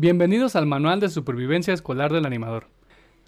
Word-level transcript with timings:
Bienvenidos 0.00 0.54
al 0.54 0.64
Manual 0.64 1.00
de 1.00 1.08
Supervivencia 1.08 1.74
Escolar 1.74 2.12
del 2.12 2.24
Animador. 2.24 2.68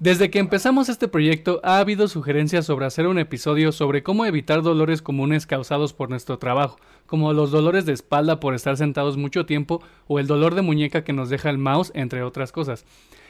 Desde 0.00 0.32
que 0.32 0.40
empezamos 0.40 0.88
este 0.88 1.06
proyecto 1.06 1.60
ha 1.62 1.78
habido 1.78 2.08
sugerencias 2.08 2.66
sobre 2.66 2.86
hacer 2.86 3.06
un 3.06 3.20
episodio 3.20 3.70
sobre 3.70 4.02
cómo 4.02 4.26
evitar 4.26 4.62
dolores 4.62 5.00
comunes 5.00 5.46
causados 5.46 5.92
por 5.92 6.10
nuestro 6.10 6.40
trabajo, 6.40 6.76
como 7.06 7.32
los 7.32 7.52
dolores 7.52 7.86
de 7.86 7.92
espalda 7.92 8.40
por 8.40 8.52
estar 8.52 8.76
sentados 8.76 9.16
mucho 9.16 9.46
tiempo 9.46 9.80
o 10.08 10.18
el 10.18 10.26
dolor 10.26 10.56
de 10.56 10.62
muñeca 10.62 11.04
que 11.04 11.12
nos 11.12 11.30
deja 11.30 11.50
el 11.50 11.58
mouse, 11.58 11.92
entre 11.94 12.24
otras 12.24 12.50
cosas. 12.50 12.84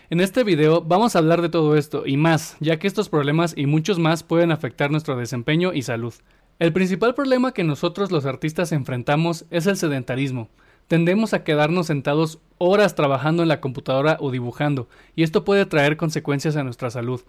En 0.09 0.21
este 0.21 0.43
video 0.43 0.81
vamos 0.81 1.15
a 1.15 1.19
hablar 1.19 1.43
de 1.43 1.51
todo 1.51 1.77
esto 1.77 2.05
y 2.07 2.17
más, 2.17 2.57
ya 2.61 2.79
que 2.79 2.87
estos 2.87 3.11
problemas 3.11 3.53
y 3.55 3.67
muchos 3.67 3.99
más 3.99 4.23
pueden 4.23 4.51
afectar 4.51 4.91
nuestro 4.91 5.15
desempeño 5.15 5.75
y 5.75 5.83
salud. 5.83 6.15
El 6.59 6.73
principal 6.73 7.15
problema 7.15 7.53
que 7.53 7.65
nosotros 7.65 8.11
los 8.11 8.25
artistas 8.25 8.73
enfrentamos 8.73 9.45
es 9.51 9.67
el 9.67 9.77
sedentarismo. 9.77 10.49
Tendemos 10.89 11.35
a 11.35 11.43
quedarnos 11.43 11.89
sentados 11.89 12.39
horas 12.59 12.95
trabajando 12.95 13.43
en 13.43 13.49
la 13.49 13.61
computadora 13.61 14.17
o 14.21 14.31
dibujando, 14.31 14.89
y 15.15 15.25
esto 15.25 15.45
puede 15.45 15.67
traer 15.67 15.97
consecuencias 15.97 16.57
a 16.57 16.65
nuestra 16.65 16.91
salud. 16.91 17.23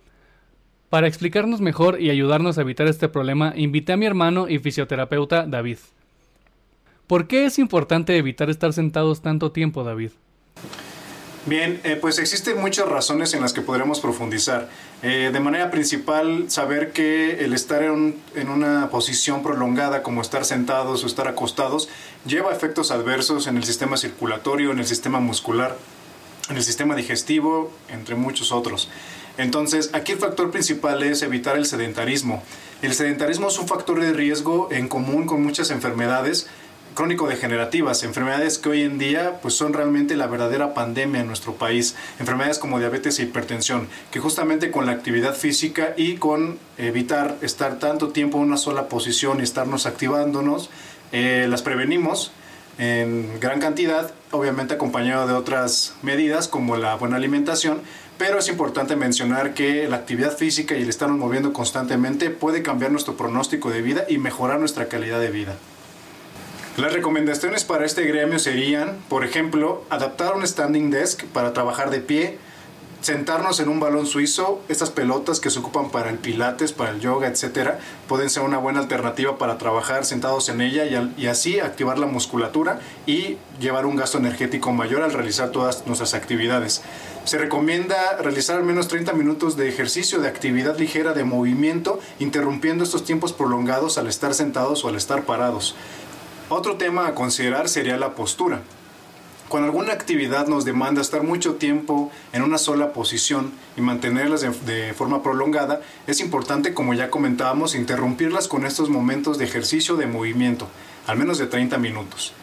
Para 0.90 1.08
explicarnos 1.08 1.60
mejor 1.60 2.00
y 2.00 2.10
ayudarnos 2.10 2.58
a 2.58 2.62
evitar 2.62 2.88
este 2.88 3.10
problema, 3.10 3.54
invité 3.56 3.94
a 3.94 3.98
mi 3.98 4.06
hermano 4.06 4.48
y 4.48 4.60
fisioterapeuta 4.60 5.46
David. 5.46 5.80
¿Por 7.08 7.28
qué 7.28 7.46
es 7.46 7.58
importante 7.58 8.18
evitar 8.18 8.50
estar 8.50 8.74
sentados 8.74 9.22
tanto 9.22 9.52
tiempo, 9.52 9.84
David? 9.84 10.12
Bien, 11.48 11.80
eh, 11.86 11.96
pues 11.96 12.20
existen 12.20 12.60
muchas 12.60 12.90
razones 12.90 13.34
en 13.34 13.40
las 13.40 13.54
que 13.54 13.62
podremos 13.62 14.02
profundizar. 14.02 14.68
Eh, 15.02 15.30
de 15.32 15.40
manera 15.40 15.72
principal, 15.72 16.52
saber 16.52 16.92
que 16.92 17.46
el 17.46 17.54
estar 17.54 17.84
en, 17.84 18.18
en, 18.36 18.50
una 18.50 18.90
posición 18.90 19.44
prolongada, 19.44 20.04
como 20.04 20.22
estar 20.22 20.44
sentados 20.44 21.06
o 21.06 21.08
estar 21.08 21.30
acostados, 21.30 21.88
lleva 22.26 22.52
efectos 22.52 22.92
adversos 22.92 23.48
en 23.48 23.56
el 23.56 23.64
sistema 23.64 23.96
circulatorio, 23.96 24.72
en 24.72 24.80
el 24.80 24.86
sistema 24.86 25.22
muscular, 25.22 25.78
en 26.50 26.58
el 26.58 26.64
sistema 26.64 26.96
digestivo, 26.96 27.72
entre 27.88 28.16
muchos 28.16 28.52
otros. 28.52 28.90
Entonces, 29.38 29.92
aquí 29.94 30.12
el 30.12 30.18
factor 30.18 30.52
principal 30.52 31.02
es 31.04 31.22
evitar 31.22 31.56
el 31.56 31.66
sedentarismo. 31.66 32.44
El 32.82 32.94
sedentarismo 32.94 33.48
es 33.48 33.58
un 33.58 33.68
factor 33.68 34.02
de 34.02 34.12
riesgo 34.12 34.68
en 34.72 34.90
común 34.90 35.26
con 35.26 35.44
muchas 35.44 35.70
enfermedades, 35.70 36.48
crónico-degenerativas, 36.98 38.02
enfermedades 38.02 38.58
que 38.58 38.70
hoy 38.70 38.82
en 38.82 38.98
día 38.98 39.38
pues 39.44 39.54
son 39.54 39.74
realmente 39.74 40.16
la 40.16 40.26
verdadera 40.26 40.74
pandemia 40.74 41.22
en 41.22 41.28
nuestro 41.28 41.54
país, 41.54 41.96
enfermedades 42.20 42.58
como 42.58 42.80
diabetes 42.80 43.20
e 43.20 43.24
hipertensión, 43.24 43.88
que 44.10 44.20
justamente 44.20 44.72
con 44.72 44.88
la 44.88 44.94
actividad 44.94 45.36
física 45.36 45.94
y 45.96 46.16
con 46.16 46.58
evitar 46.80 47.38
estar 47.44 47.78
tanto 47.78 48.10
tiempo 48.10 48.40
en 48.40 48.46
una 48.46 48.58
sola 48.58 48.90
posición 48.90 49.40
y 49.40 49.44
estarnos 49.44 49.86
activándonos, 49.86 50.72
eh, 51.12 51.46
las 51.48 51.62
prevenimos 51.62 52.32
en 52.80 53.40
gran 53.40 53.60
cantidad, 53.60 54.12
obviamente 54.32 54.74
acompañado 54.74 55.28
de 55.28 55.34
otras 55.34 55.94
medidas 56.02 56.48
como 56.48 56.78
la 56.78 56.96
buena 56.96 57.18
alimentación, 57.18 57.80
pero 58.18 58.40
es 58.40 58.50
importante 58.50 58.96
mencionar 58.96 59.54
que 59.54 59.88
la 59.88 59.98
actividad 59.98 60.36
física 60.36 60.76
y 60.76 60.82
el 60.82 60.90
estarnos 60.90 61.20
moviendo 61.20 61.54
constantemente 61.54 62.32
puede 62.32 62.64
cambiar 62.64 62.92
nuestro 62.92 63.16
pronóstico 63.18 63.70
de 63.70 63.84
vida 63.84 64.06
y 64.10 64.18
mejorar 64.18 64.60
nuestra 64.60 64.88
calidad 64.88 65.20
de 65.20 65.30
vida. 65.30 65.58
Las 66.78 66.94
recomendaciones 66.94 67.64
para 67.64 67.88
este 67.88 68.04
gremio 68.04 68.38
serían, 68.38 69.00
por 69.10 69.26
ejemplo, 69.26 69.84
adaptar 69.90 70.36
un 70.36 70.46
standing 70.46 70.92
desk 70.92 71.24
para 71.26 71.52
trabajar 71.52 71.90
de 71.90 72.02
pie, 72.02 72.38
sentarnos 73.02 73.60
en 73.60 73.70
un 73.70 73.80
balón 73.80 74.06
suizo, 74.06 74.62
estas 74.70 74.92
pelotas 74.92 75.40
que 75.40 75.50
se 75.50 75.58
ocupan 75.58 75.90
para 75.90 76.12
el 76.12 76.20
pilates, 76.20 76.74
para 76.74 76.92
el 76.92 77.00
yoga, 77.00 77.30
etcétera, 77.30 77.80
pueden 78.08 78.30
ser 78.30 78.44
una 78.44 78.60
buena 78.60 78.80
alternativa 78.80 79.40
para 79.40 79.58
trabajar 79.58 80.06
sentados 80.06 80.50
en 80.50 80.62
ella 80.62 80.86
y, 80.86 81.14
y, 81.20 81.26
así 81.26 81.60
activar 81.60 81.98
la 81.98 82.06
musculatura 82.06 82.80
y 83.08 83.38
llevar 83.60 83.88
un 83.88 83.96
gasto 83.96 84.20
energético 84.20 84.72
mayor 84.72 85.02
al 85.02 85.14
realizar 85.14 85.50
todas 85.50 85.88
nuestras 85.88 86.14
actividades. 86.14 86.84
Se 87.24 87.40
recomienda 87.40 88.18
realizar 88.22 88.56
al 88.56 88.64
menos 88.64 88.88
30 88.88 89.14
minutos 89.14 89.58
de 89.58 89.68
ejercicio 89.68 90.20
de 90.20 90.28
actividad 90.28 90.78
ligera 90.78 91.14
de 91.14 91.24
movimiento, 91.24 92.00
interrumpiendo 92.20 92.84
estos 92.84 93.04
tiempos 93.04 93.34
prolongados 93.34 93.98
al 93.98 94.06
estar 94.06 94.36
sentados 94.36 94.86
o 94.86 94.90
al 94.90 94.96
estar 94.96 95.24
parados. 95.24 95.76
Otro 96.50 96.78
tema 96.78 97.08
a 97.08 97.14
considerar 97.14 97.68
sería 97.68 97.98
la 97.98 98.16
postura. 98.16 98.62
Cuando 99.50 99.68
alguna 99.68 99.92
actividad 99.92 100.48
nos 100.48 100.64
demanda 100.64 101.02
estar 101.02 101.22
mucho 101.24 101.56
tiempo 101.56 102.10
en 102.32 102.42
una 102.42 102.58
sola 102.58 102.94
posición 102.94 103.52
y 103.76 103.82
mantenerlas 103.82 104.40
de, 104.40 104.52
de, 104.66 104.94
forma 104.94 105.22
prolongada, 105.22 105.82
es 106.06 106.22
importante, 106.22 106.74
como 106.74 106.94
ya 106.94 107.10
comentábamos, 107.10 107.76
interrumpirlas 107.76 108.48
con 108.48 108.66
estos 108.66 108.90
momentos 108.90 109.38
de 109.38 109.44
ejercicio 109.44 109.98
de 109.98 110.08
movimiento, 110.08 110.70
al 111.06 111.18
menos 111.18 111.38
de 111.38 111.48
30 111.48 111.78
minutos. 111.80 112.34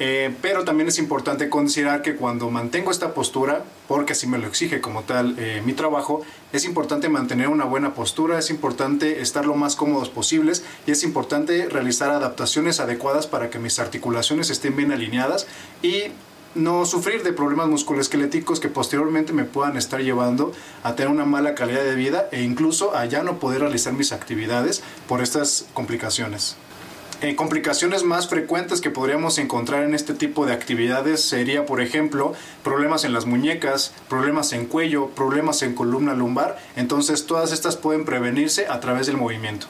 Eh, 0.00 0.32
pero 0.40 0.64
también 0.64 0.88
es 0.88 0.98
importante 0.98 1.48
considerar 1.48 2.02
que 2.02 2.14
cuando 2.14 2.50
mantengo 2.50 2.90
esta 2.90 3.14
postura, 3.14 3.64
porque 3.88 4.12
así 4.12 4.26
me 4.26 4.38
lo 4.38 4.46
exige 4.46 4.80
como 4.80 5.02
tal 5.02 5.34
eh, 5.38 5.60
mi 5.64 5.72
trabajo, 5.72 6.22
es 6.52 6.64
importante 6.64 7.08
mantener 7.08 7.48
una 7.48 7.64
buena 7.64 7.94
postura, 7.94 8.38
es 8.38 8.50
importante 8.50 9.20
estar 9.20 9.44
lo 9.44 9.54
más 9.54 9.74
cómodos 9.74 10.08
posibles 10.08 10.64
y 10.86 10.92
es 10.92 11.02
importante 11.02 11.68
realizar 11.68 12.10
adaptaciones 12.10 12.78
adecuadas 12.78 13.26
para 13.26 13.50
que 13.50 13.58
mis 13.58 13.78
articulaciones 13.78 14.50
estén 14.50 14.76
bien 14.76 14.92
alineadas 14.92 15.46
y 15.82 16.12
no 16.54 16.86
sufrir 16.86 17.22
de 17.22 17.32
problemas 17.32 17.68
musculoesqueléticos 17.68 18.60
que 18.60 18.68
posteriormente 18.68 19.32
me 19.32 19.44
puedan 19.44 19.76
estar 19.76 20.00
llevando 20.00 20.52
a 20.82 20.94
tener 20.94 21.10
una 21.10 21.24
mala 21.24 21.54
calidad 21.54 21.84
de 21.84 21.94
vida 21.94 22.28
e 22.32 22.42
incluso 22.42 22.96
a 22.96 23.04
ya 23.04 23.22
no 23.22 23.38
poder 23.38 23.60
realizar 23.60 23.92
mis 23.92 24.12
actividades 24.12 24.82
por 25.06 25.22
estas 25.22 25.66
complicaciones. 25.74 26.56
Eh, 27.20 27.34
complicaciones 27.34 28.04
más 28.04 28.28
frecuentes 28.28 28.80
que 28.80 28.90
podríamos 28.90 29.38
encontrar 29.38 29.82
en 29.82 29.92
este 29.92 30.14
tipo 30.14 30.46
de 30.46 30.52
actividades 30.52 31.20
sería, 31.20 31.66
por 31.66 31.80
ejemplo, 31.80 32.32
problemas 32.62 33.02
en 33.02 33.12
las 33.12 33.26
muñecas, 33.26 33.92
problemas 34.08 34.52
en 34.52 34.66
cuello, 34.66 35.08
problemas 35.08 35.62
en 35.62 35.74
columna 35.74 36.14
lumbar. 36.14 36.56
Entonces, 36.76 37.26
todas 37.26 37.50
estas 37.50 37.76
pueden 37.76 38.04
prevenirse 38.04 38.68
a 38.68 38.78
través 38.78 39.08
del 39.08 39.16
movimiento. 39.16 39.66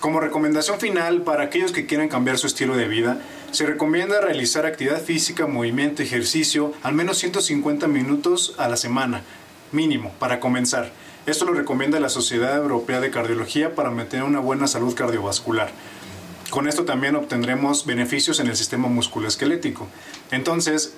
Como 0.00 0.18
recomendación 0.18 0.80
final 0.80 1.20
para 1.20 1.42
aquellos 1.42 1.72
que 1.72 1.84
quieren 1.84 2.08
cambiar 2.08 2.38
su 2.38 2.46
estilo 2.46 2.74
de 2.74 2.88
vida, 2.88 3.20
se 3.50 3.66
recomienda 3.66 4.22
realizar 4.22 4.64
actividad 4.64 5.02
física, 5.02 5.46
movimiento, 5.46 6.02
ejercicio, 6.02 6.72
al 6.82 6.94
menos 6.94 7.18
150 7.18 7.86
minutos 7.86 8.54
a 8.56 8.66
la 8.66 8.78
semana, 8.78 9.24
mínimo, 9.72 10.14
para 10.18 10.40
comenzar. 10.40 10.90
Esto 11.26 11.44
lo 11.44 11.52
recomienda 11.52 12.00
la 12.00 12.08
Sociedad 12.08 12.56
Europea 12.56 13.00
de 13.00 13.10
Cardiología 13.10 13.74
para 13.74 13.90
mantener 13.90 14.24
una 14.24 14.40
buena 14.40 14.66
salud 14.66 14.94
cardiovascular. 14.94 15.70
Con 16.50 16.66
esto 16.66 16.84
también 16.84 17.14
obtendremos 17.14 17.84
beneficios 17.84 18.40
en 18.40 18.46
el 18.46 18.56
sistema 18.56 18.88
musculoesquelético. 18.88 19.86
Entonces, 20.30 20.94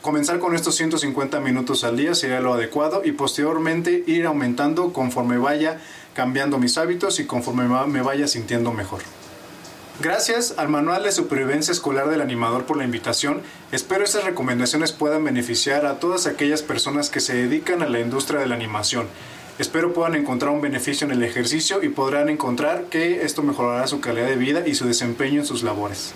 comenzar 0.00 0.38
con 0.38 0.54
estos 0.54 0.76
150 0.76 1.40
minutos 1.40 1.84
al 1.84 1.96
día 1.96 2.14
sería 2.14 2.40
lo 2.40 2.54
adecuado 2.54 3.02
y 3.04 3.12
posteriormente 3.12 4.02
ir 4.06 4.24
aumentando 4.24 4.92
conforme 4.92 5.36
vaya 5.36 5.80
cambiando 6.14 6.58
mis 6.58 6.78
hábitos 6.78 7.20
y 7.20 7.26
conforme 7.26 7.64
me 7.86 8.00
vaya 8.00 8.26
sintiendo 8.28 8.72
mejor. 8.72 9.02
Gracias 10.00 10.54
al 10.56 10.68
Manual 10.68 11.04
de 11.04 11.12
Supervivencia 11.12 11.70
Escolar 11.70 12.08
del 12.08 12.20
Animador 12.20 12.64
por 12.64 12.76
la 12.76 12.84
invitación. 12.84 13.42
Espero 13.70 14.02
estas 14.02 14.24
recomendaciones 14.24 14.90
puedan 14.90 15.22
beneficiar 15.22 15.86
a 15.86 16.00
todas 16.00 16.26
aquellas 16.26 16.62
personas 16.62 17.10
que 17.10 17.20
se 17.20 17.34
dedican 17.34 17.80
a 17.80 17.88
la 17.88 18.00
industria 18.00 18.40
de 18.40 18.46
la 18.46 18.56
animación. 18.56 19.06
Espero 19.56 19.92
puedan 19.92 20.16
encontrar 20.16 20.52
un 20.52 20.60
beneficio 20.60 21.06
en 21.06 21.12
el 21.12 21.22
ejercicio 21.22 21.80
y 21.84 21.88
podrán 21.88 22.28
encontrar 22.28 22.86
que 22.90 23.22
esto 23.22 23.40
mejorará 23.44 23.86
su 23.86 24.00
calidad 24.00 24.26
de 24.26 24.34
vida 24.34 24.66
y 24.66 24.74
su 24.74 24.84
desempeño 24.84 25.40
en 25.40 25.46
sus 25.46 25.62
labores. 25.62 26.12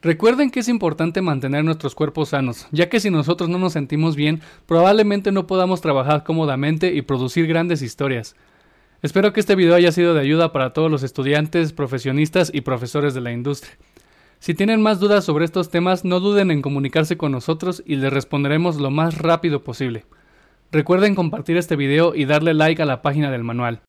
Recuerden 0.00 0.50
que 0.52 0.60
es 0.60 0.68
importante 0.68 1.22
mantener 1.22 1.64
nuestros 1.64 1.96
cuerpos 1.96 2.28
sanos, 2.28 2.68
ya 2.70 2.88
que 2.88 3.00
si 3.00 3.10
nosotros 3.10 3.48
no 3.48 3.58
nos 3.58 3.72
sentimos 3.72 4.14
bien, 4.14 4.42
probablemente 4.66 5.32
no 5.32 5.48
podamos 5.48 5.80
trabajar 5.80 6.22
cómodamente 6.22 6.94
y 6.94 7.02
producir 7.02 7.48
grandes 7.48 7.82
historias. 7.82 8.36
Espero 9.02 9.32
que 9.32 9.40
este 9.40 9.56
video 9.56 9.74
haya 9.74 9.90
sido 9.90 10.14
de 10.14 10.20
ayuda 10.20 10.52
para 10.52 10.72
todos 10.72 10.90
los 10.90 11.02
estudiantes, 11.02 11.72
profesionistas 11.72 12.52
y 12.54 12.60
profesores 12.60 13.14
de 13.14 13.22
la 13.22 13.32
industria. 13.32 13.76
Si 14.38 14.54
tienen 14.54 14.82
más 14.82 15.00
dudas 15.00 15.24
sobre 15.24 15.46
estos 15.46 15.68
temas, 15.68 16.04
no 16.04 16.20
duden 16.20 16.52
en 16.52 16.62
comunicarse 16.62 17.16
con 17.16 17.32
nosotros 17.32 17.82
y 17.84 17.96
les 17.96 18.12
responderemos 18.12 18.76
lo 18.76 18.90
más 18.90 19.18
rápido 19.18 19.64
posible. 19.64 20.04
Recuerden 20.72 21.14
compartir 21.14 21.56
este 21.56 21.76
video 21.76 22.14
y 22.14 22.24
darle 22.24 22.54
like 22.54 22.82
a 22.82 22.86
la 22.86 23.02
página 23.02 23.30
del 23.30 23.44
manual. 23.44 23.80